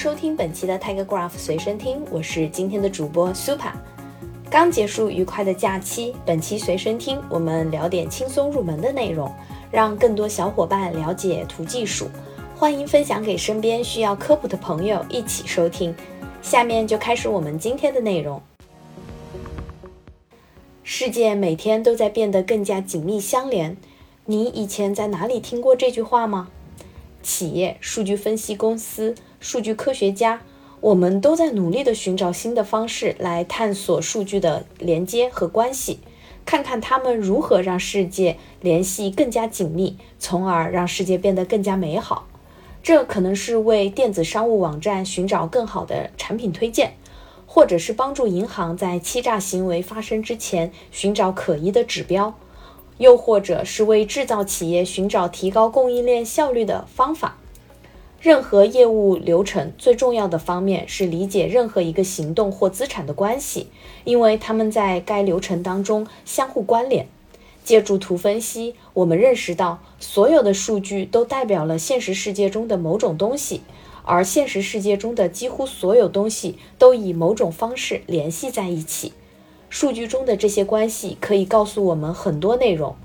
[0.00, 3.70] 收听本期的 Tiger Graph 随身听，我是今天的主播 Super。
[4.50, 9.30] 刚结束愉快的假期，本期随身听我们聊点轻松入门的内容，
[9.70, 12.08] 让更多小伙伴了解图技术。
[12.56, 15.94] 欢迎分享给身边需要科普的朋友一起收听。
[16.40, 18.40] 下面就开始我们今天的内容。
[20.82, 23.76] 世界每天都在变得更加紧密相连，
[24.24, 26.48] 你以前在哪里听过这句话吗？
[27.22, 30.40] 企业、数据分析公司、数据科学家，
[30.80, 36.00] 我们都在努力地寻找新的方式来探索数据的连接和关系，
[36.46, 42.26] 看看他们如何让世界联系更加紧密，从而让世界变得更加美好。
[42.82, 46.94] 这可能是为电子商务网站寻找更好的产品推荐，
[47.46, 52.34] 或者是帮助银行在欺诈行为发生之前寻找可疑的指标。
[53.00, 57.38] 又或者是为制造企业寻找提高供应链效率的方法。
[58.20, 63.68] 任何业务流程最重要的方面是理解任何一个行动或资产的关系，
[64.04, 67.08] 因为它们在该流程当中相互关联。
[67.64, 73.62] 借助图分析，我们认识到所有的数据都代表了现实世界中的某种东西，
[74.04, 79.14] 而现实世界中的几乎所有东西都以某种方式联系在一起。
[79.70, 82.96] 数据中的这些关系可以告诉我们很多内容，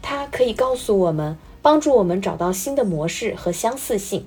[0.00, 4.24] 它可以告诉我们，帮助我们找到新的模式和相似性，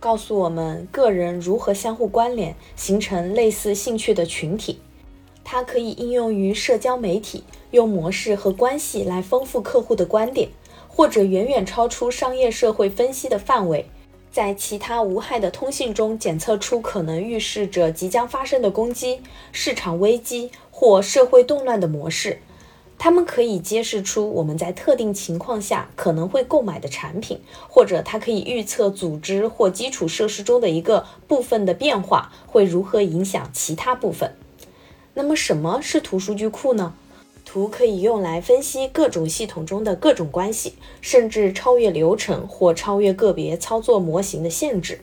[0.00, 4.80] 告诉我们个人如何相互关联，形成类似兴趣的群体。
[5.44, 10.48] 它可以应用于社交媒体，用模式和关系来丰富客户的观点，
[10.88, 13.88] 或者远远超出商业社会分析的范围，
[14.30, 19.20] 在其他无害的通信中检测出可能预示着即将发生的攻击、
[19.52, 20.50] 市场危机。
[20.80, 22.40] 或社会动乱的模式，
[22.98, 34.36] 它们可以揭示出我们在特定情况下可能会购买的产品，或者它可以预测组织或基础设施中的一个部分的变化会如何影响其他部分。
[35.14, 36.94] 那么，什么是图数据库呢？
[37.50, 45.00] 图可以用来分析各种系统中的各种关系，甚至超越流程或超越个别操作模型的限制。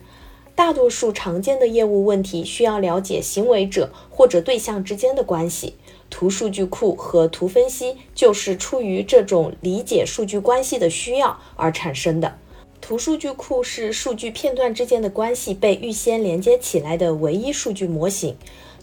[0.54, 5.74] 大多数常见的业务问题需要了解行为者或者对象之间的关系。
[6.08, 12.38] 图数据库和图分析就是出于这种理解数据关系的需要而产生的。
[12.80, 18.36] 图数据库是数据片段之间的关系被预先连接起来的唯一数据模型。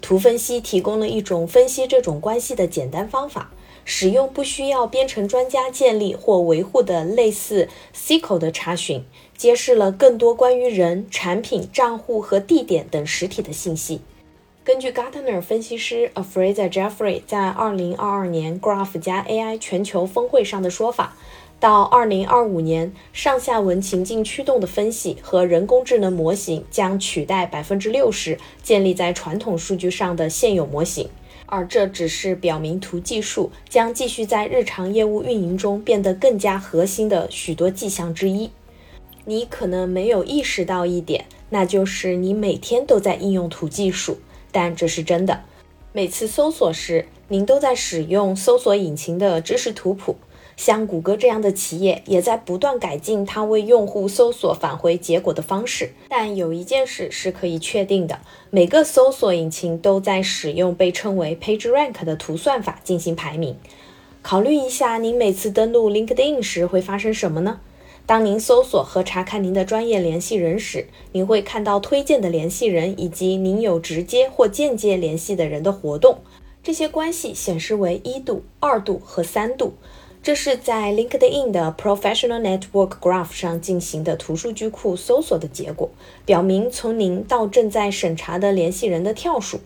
[0.03, 3.49] 图分析提供了一种分析这种关系的简单方法。
[3.85, 9.03] 使用不需要编程专家建立或维护的类似 SQL 的查询，
[9.35, 13.99] 揭示了更多关于人、产品、账户和地点等实体的信息。
[14.63, 21.17] 根据 Gartner 分析师 Afrazer Jeffrey 在2022年 Graph 加 AI 全球峰会上的说法，
[21.63, 31.07] 到2025年，上下文情境驱动的分析和人工智能模型将取代60%建立在传统数据上的现有模型。
[31.45, 38.49] 而这只是表明图技术将继续在日常业务运营中变得更加核心的许多迹象之一。
[39.23, 44.17] 你可能没有意识到一点，那就是你每天都在应用图技术，
[44.51, 45.39] 但这是真的。
[45.93, 50.17] 每次搜索时，您都在使用搜索引擎的知识图谱。
[50.55, 55.91] 像谷歌这样的企业也在不断改进它为用户搜索返回结果的方式。
[56.09, 58.19] 但有一件事是可以确定的：
[58.49, 63.57] 每个搜索引擎都在使用被称为 PageRank 的图算法进行排名。
[64.21, 67.59] 考虑一下，您每次登录 LinkedIn 时会发生什么呢？
[68.05, 76.19] 当您搜索和查看您的专业联系人时，您会看到推荐的联系人以及您有直接或间接联系的人的活动。
[76.61, 79.73] 这些关系显示为一度、二度和三度。
[80.23, 85.89] 这是在 LinkedIn 的 Professional Network Graph 上进行的图数据库搜索的结果，
[86.23, 89.59] 表明从您到正在审查的联系人的跳数。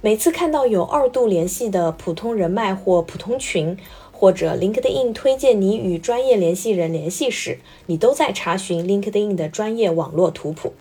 [0.00, 3.76] 每次看到有二度联系的普通人脉或普通群，
[4.10, 10.72] 或者 LinkedIn 推荐你与专业联系人联系时，你都在查询 LinkedIn 的专业网络图谱。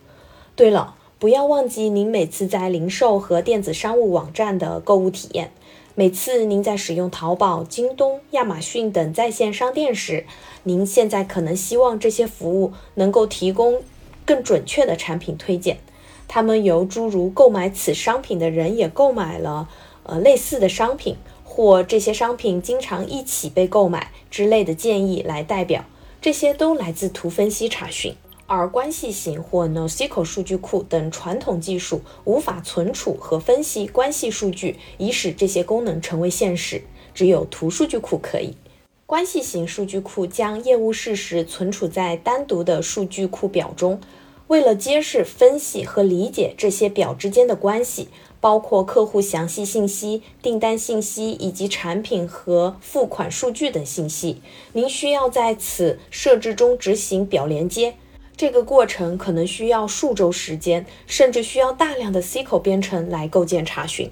[0.56, 5.51] 对了，不要忘记您每次在零售和电子商务网站的购物体验。
[6.00, 10.25] 每次您在使用淘宝、京东、亚马逊等在线商店时，
[10.63, 13.81] 您现在可能希望这些服务能够提供
[14.24, 15.80] 更准确的产品推荐。
[16.25, 19.68] 他们由诸如购买此商品的人也购买了
[20.04, 25.84] 呃类似的商品，或这些商品经常一起被购买之类的建议来代表。
[26.22, 28.16] 这些都来自图分析查询。
[28.50, 36.81] 而关系型或 NoSQL 数据库等传统技术无法存储和分析关系数据，以使这些功能成为现实。
[37.13, 38.56] 只有图数据库可以。
[39.06, 44.01] 关系型数据库将业务事实存储在单独的数据库表中，
[44.48, 48.07] 为了揭示、分析和理解这些表之间的关系，
[48.42, 54.42] 包括客户详细信息、订单信息以及产品和付款数据等信息，
[54.74, 57.94] 您需要在此设置中执行表连接。
[58.39, 64.09] 这个过程可能需要数周时间，甚至需要大量的 SQL 编程来构建查询。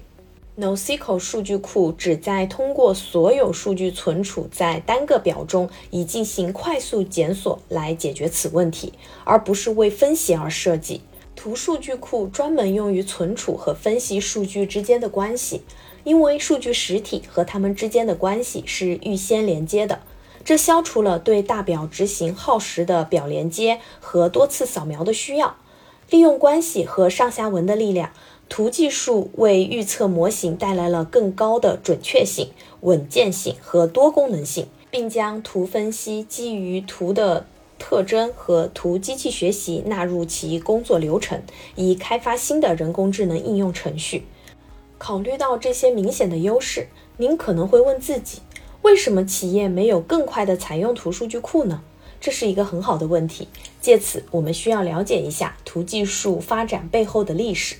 [0.60, 8.92] NoSQL 数据库旨在通过所有数据存储在单个表中，以进行快速检索来解决此问题，
[9.24, 11.00] 而不是为分析而设计。
[11.34, 15.62] 图数据库专门用于存储和分析数据之间的关系，
[16.04, 20.00] 因为数据实体和它们之间的关系是预先连接的。
[20.48, 25.56] 这消除了对大表执行耗时的表连接和多次扫描的需要。
[26.08, 28.12] 利用关系和上下文的力量，
[28.48, 32.48] 图技术为预测模型带来了更高的准确性、
[32.80, 37.46] 稳健性和多功能性，并将图分析基于图的
[37.78, 41.42] 特征和图机器学习纳入其工作流程，
[41.76, 44.24] 以开发新的人工智能应用程序。
[44.96, 48.38] 考虑到这些明显的优势，您可能会问自己。
[48.88, 51.82] 为什么企业没有更快地采用图数据库呢？
[52.22, 53.46] 这是一个很好的问题。
[53.82, 57.76] 借此，我们需要了解一下图技术发展背后的历史。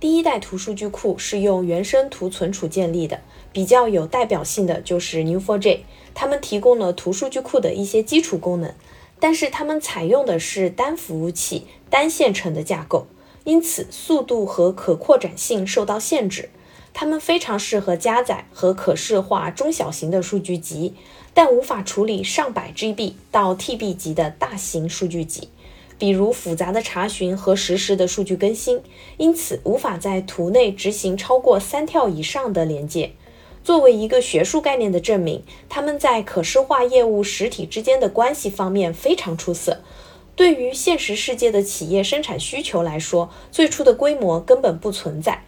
[0.00, 3.20] 第一代图数据库是用原生图存储建立的，
[3.52, 5.82] 比较有代表性的就是 Neo4j，
[6.14, 8.74] 他们提供了图数据库的一些基础功能，
[9.20, 13.06] 但是他们采用的是单服务器、单线程的架构，
[13.44, 16.50] 因此速度和可扩展性受到限制。
[16.94, 20.94] 它们非常适合加载和可视化中小型的数据集，
[21.34, 25.48] 但无法处理上百 GB 到 TB 级的大型数据集，
[25.98, 28.80] 比如复杂的查询和实时的数据更新，
[29.16, 33.10] 因此无法在图内执行超过三跳以上的连接。
[33.64, 39.80] 作为一个学术概念的证明，它们在可视化业务实体之间的关系方面非常出色。
[40.36, 45.44] 对于现实世界的企业生产需求来说，最初的规模根本不存在。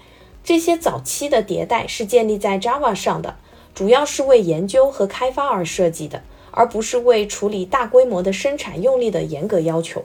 [0.47, 3.35] 这些早期的迭代是建立在 Java 上的，
[3.75, 6.23] 主要是为研究和开发而设计的，
[6.53, 10.05] 而不是为处理大规模的生产用力的严格要求。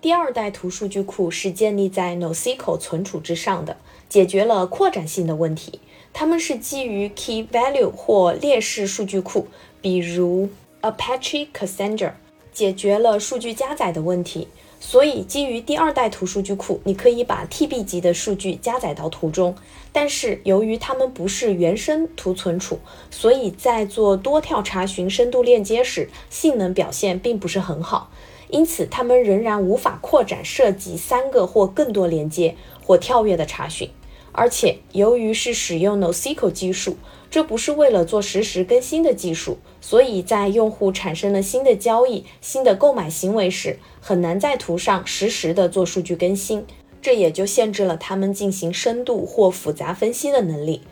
[0.00, 3.76] 第二代图数据库是建立在 NoSQL 存储之上的，
[4.08, 5.80] 解决了扩展性的问题。
[6.12, 9.48] 它们是基于 Key Value 或列式数据库，
[9.80, 10.50] 比如
[10.82, 12.12] Apache Cassandra，
[12.52, 14.46] 解决了数据加载的问题。
[14.82, 19.54] 所以，基于第二代图数据库，你可以把 TB 级的数据加载到图中。
[19.92, 22.78] 但是，由于它们不是原生图存储，
[23.10, 28.10] 所以在做多跳查询深度链接时，性能表现并不是很好。
[28.48, 33.90] 因此，它们仍然无法扩展涉及三个或更多连接或跳跃的查询。
[34.32, 36.96] 而且，由于是使用 NoSQL 技术。
[37.30, 46.66] 这不是为了做实时更新的技术，所以在用户产生了新的交易、新的购买行为时，很难在图上实时的做数据更新，
[47.00, 50.82] 这也就限制了他们进行深度或复杂分析的能力。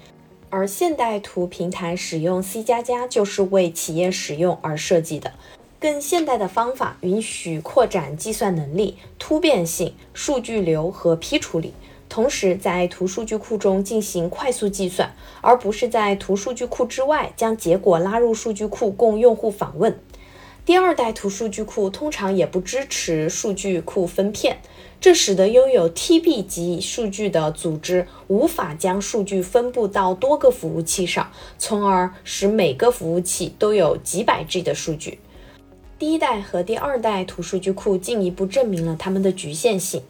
[0.49, 5.32] 而现代图平台使用 C 加加就是为企业使用而设计的，
[5.81, 11.75] 更现代的方法允许扩展计算能力、突变性、数据流和批处理。
[12.08, 19.99] 同时，在图数据库中进行快速计算，而不是在图数据库之外将结果拉入数据库供用户访问。
[20.64, 24.58] 第二代图数据库通常也不支持数据库分片，
[25.00, 35.21] 这使得拥有 TB 级数据的组织无法将数据分布到多个服务器上，从而使每个服务器都有几百 G 的数据。
[35.99, 40.02] 第一代和第二代图数据库进一步证明了它们的局限性。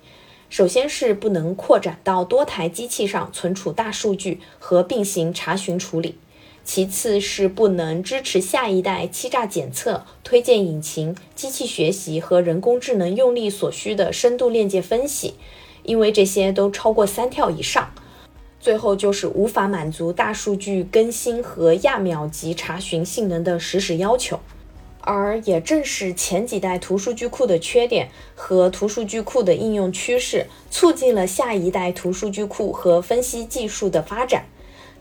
[0.49, 6.17] 首先是不能扩展到多台机器上存储大数据和并行查询处理，
[6.65, 15.35] 其次是不能支持下一代欺诈检测、推荐引擎、机器学习和人工智能用力所需的深度链接分析，
[15.83, 17.91] 因为这些都超过三跳以上。
[18.59, 24.41] 最后就是无法满足大数据更新和亚秒级查询性能的实时要求。
[25.09, 34.45] 而也正是前几代图数据库的缺点和图数据库的应用趋势，促进了下一代图数据库和分析技术的发展。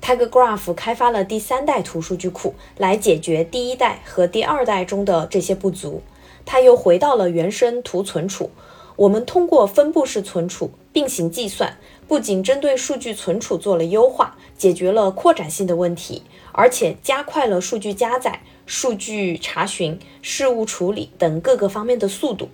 [0.02, 6.02] Tigergraph 开发了第三代图数据库，来解决第一代和第二代中的这些不足。
[6.46, 8.50] 它又回到了原生图存储。
[8.96, 16.24] 我们通过分布式存储、并行计算，不仅针对数据存储做了优化，解决了扩展性的问题，
[16.54, 18.42] 而且加快了数据加载。
[18.68, 22.50] 数据查询、事务处理等各个方面的速度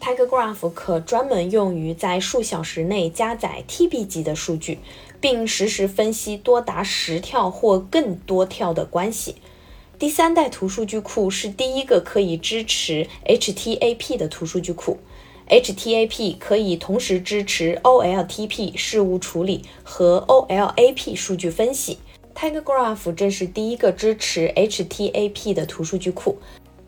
[0.00, 4.78] ，Tigergraph 可专门用于在数小时内加载 TB 级的数据，
[5.20, 9.34] 并实时分析多达十跳或更多跳的关系。
[9.98, 14.98] 第三代图数据库是第一个可以支持 HTAP 的图数据库。
[15.50, 21.98] HTAP 可以同时支持 OLTP 事务处理和 OLAP 数据分析。
[22.40, 26.38] Tigergraph 正是第一个支持 HTAP 的图数据库，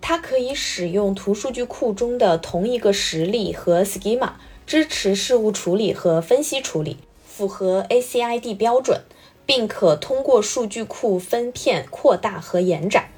[0.01, 9.01] 它可以使用图数据库中的同一个实例和 schema，支持事务处理和分析处理，符合 ACID 标准，
[9.45, 13.10] 并可通过数据库分片扩大和延展。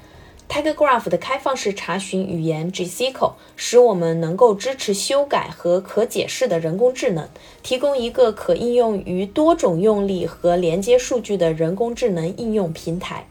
[0.53, 7.27] Tigergraph 的开放式查询语言 GSQL 使我们能够支持修改和可解释的人工智能，
[7.63, 13.25] 提供一个可应用于多种用例和连接数据的人工智能应用平台。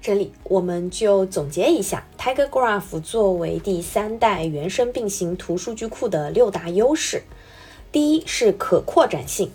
[0.00, 7.24] 这里我们就总结一下 Tigergraph 作为第三代原生并行图数据库的六大优势。
[7.90, 9.50] 第一是可扩展性。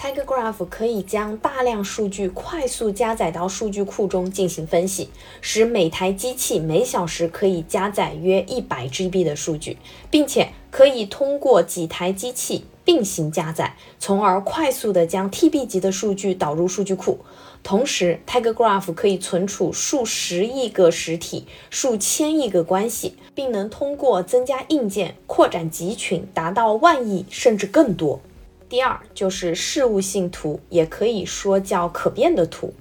[0.00, 5.08] Tigergraph 可以将大量数据快速加载到数据库中进行分析，
[5.40, 9.76] 使每台机器每小时可以加载约一百 GB 的数据，
[10.08, 17.18] 并且可以通过几台机器并行加载，从而快速地将 TB 级的数据导入数据库。
[17.64, 28.20] 同时，Tigergraph 可以存储数十亿个实体、数千亿个关系，并能通过增加硬件扩展集群，达到万亿甚至更多。
[28.68, 32.74] 第二就是事务性图，也可以说叫可变的图。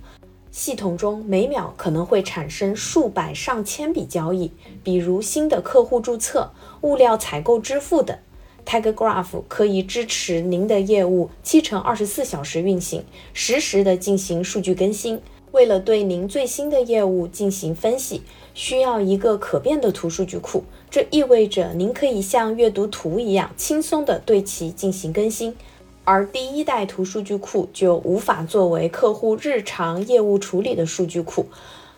[0.51, 4.51] 系统中每秒可能会产生数百上千笔交易，
[4.83, 6.51] 比如新的客户注册、
[6.81, 8.17] 物料采购支付等。
[8.65, 15.21] Tigergraph 可以支持您的业务七乘二十四小时运行，实时的进行数据更新。
[15.53, 20.65] 为了对您最新的业务进行分析，需要一个可变的图数据库。
[20.89, 25.55] 这意味着您可以像阅读图一样轻松地对其进行更新。
[26.09, 31.47] 而第一代图数据库就无法作为客户日常业务处理的数据库，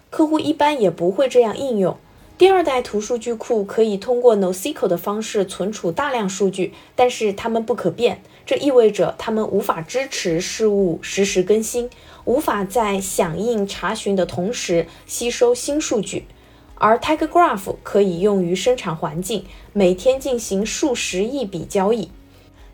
[0.09, 1.95] 客户一般也不会这样应用。
[2.35, 11.87] 第二代图数据库可以通过 NoSQL 的方式存储大量数据，但是它们不可变，这意味着它们无法支持事务实时更新，
[12.25, 16.25] 无法在响应查询的同时吸收新数据。
[16.73, 22.09] 而 Tigergraph 可以用于生产环境，每天进行数十亿笔交易。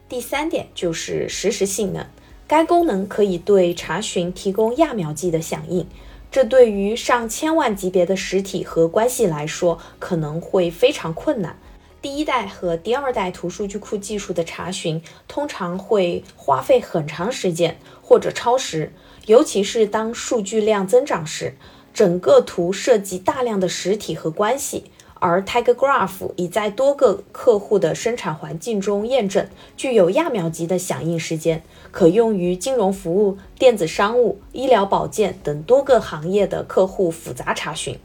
[0.07, 2.05] 第三点就是实时性能，
[2.47, 5.87] 该功能可以对查询提供亚秒级的响应，
[6.31, 11.59] 这对于上千万级别的实体和关系来说可能会非常困难。
[12.03, 18.93] 第一代和第二代图数据库技术的查询通常会花费很长时间或者超时，
[19.25, 21.55] 尤其是当数据量增长时，
[21.95, 24.91] 整个图涉及大量的实体和关系。
[25.19, 37.97] 而 Tigergraph 已在多个客户的生产环境中验证具有亚秒级的响应时间，可用于金融服务、电子商务、医疗保健等多个行业的客户复杂查询。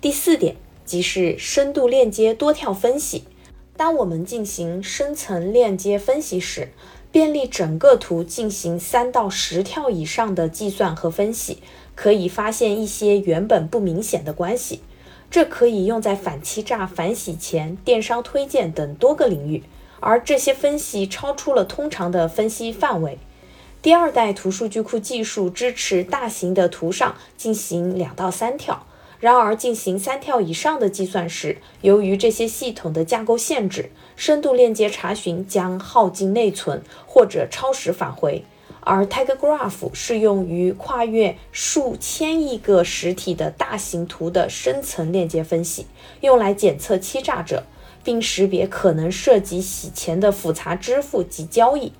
[0.00, 3.24] 第四点即是深度链接多跳分析。
[3.76, 6.68] 当我们进行深层链接分析时，
[7.10, 11.62] 便利整个图进行三到十跳以上的计算和分析，
[11.94, 14.80] 可以发现一些原本不明显的关系。
[15.30, 19.62] 这可以用在反欺诈、反洗钱、电商推荐等多个领域，
[20.00, 23.18] 而这些分析超出了通常的分析范围。
[23.82, 28.86] 第二代图数据库技术支持大型的图上进行两到三跳，
[29.20, 38.44] 然而进行三跳以上的计算时，由于这些系统的架构限制，深度链接查询将耗尽内存或者超时返回。
[38.88, 45.86] 而 Tigergraph 适用于跨越数千亿个实体的大型图的深层链接分析，
[46.20, 47.64] 用来检测欺诈者，
[48.04, 51.92] 并识别可能涉及洗钱的复杂支付及交易。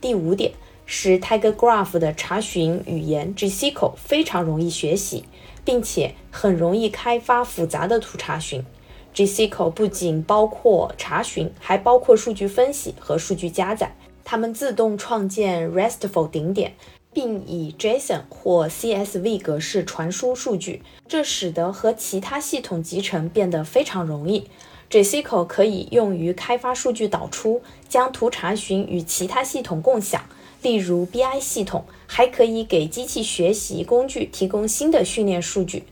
[0.00, 0.52] 第五点
[0.86, 5.24] 是 Tigergraph 的查询语言 GSQL 非常容易学习，
[5.64, 8.64] 并且很容易开发复杂的图查询。
[9.12, 13.96] GSQL 不仅包括查询，还包括数据分析和数据加载。
[14.24, 16.74] 它们自动创建 RESTful 顶点，
[17.12, 24.48] 并以 JSON 或 CSV 格式传输数据，这使得和其他系统集成变得非常容易。
[24.90, 30.22] JSQL 可以用于开发数据导出，将图查询与其他系统共享，
[30.60, 35.84] 例如 BI 系统，还可以给机器学习工具提供新的训练数据。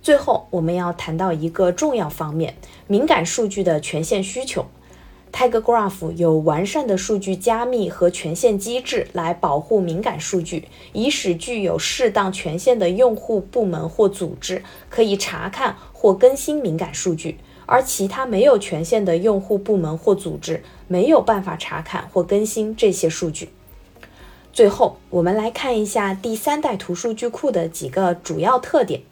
[0.00, 2.54] 最后，我们要谈到一个重要方面：
[2.86, 4.64] 敏感数据的权限需求。
[5.32, 23.50] Tigergraph 有完善的数据加密和权限机制来保护敏感数据，以使具有适当权限的用户、部门或组织可以查看或更新敏感数据，而其他没有权限的用户、部门或组织没有办法查看或更新这些数据。
[24.52, 29.02] 最后，我们来看一下第三代图数据库的几个主要特点。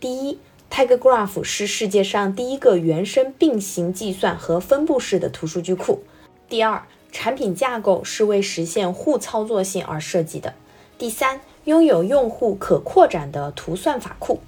[0.00, 0.38] 第一，
[0.72, 6.02] Tigergraph 是世界上第一个原生并行计算和分布式的图数据库。
[6.48, 10.54] 第二，产品架构是为实现互操作性而设计的。
[10.96, 14.40] 第三，拥有用户可扩展的图算法库。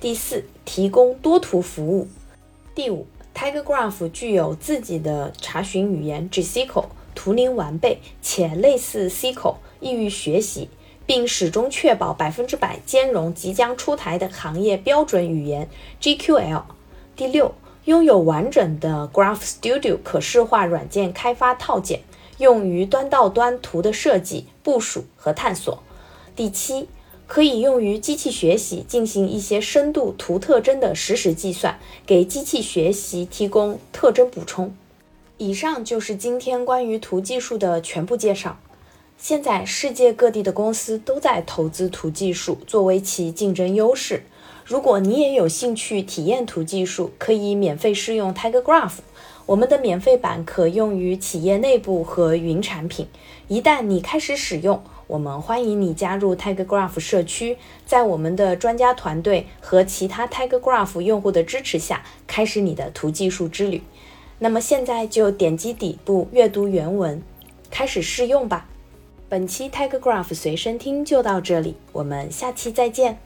[0.00, 2.06] 第四，提供多图服务。
[2.76, 6.84] 第五，Tigergraph 具有自己的查询语言 GSQL，
[7.16, 10.68] 图灵完备且类似 SQL，易于学习，
[11.12, 15.68] 并始终确保百分之百兼容即将出台的行业标准语言
[16.00, 16.62] GQL。
[17.14, 17.54] 第六，
[17.84, 22.00] 拥有完整的 Graph Studio 可视化软件开发套件，
[22.38, 25.82] 用于端到端图的设计、部署和探索。
[26.34, 26.88] 第七。
[27.26, 34.74] 可以用于机器学习进行一些深度图特征的实时计算，给机器学习提供特征补充。
[35.38, 38.58] 以上就是今天关于图技术的全部介绍。
[39.22, 44.24] 现在世界各地的公司都在投资图技术作为其竞争优势。
[44.64, 48.94] 如果你也有兴趣体验图技术，可以免费试用 Tigergraph。
[49.46, 53.06] 我们的免费版可用于企业内部和云产品。
[53.46, 63.82] 一旦你开始使用，我们欢迎你加入 Tigergraph 社区，在我们的专家团队和其他 Tigergraph 用户的支持下，开始你的图技术之旅。
[64.40, 67.22] 那么现在就点击底部阅读原文，
[67.70, 68.66] 开始试用吧。
[69.32, 73.18] 本期 Tigergraph 随身听就到这里，我们下期再见。